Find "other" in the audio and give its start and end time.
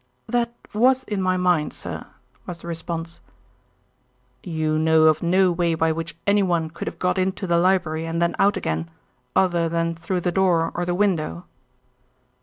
9.35-9.69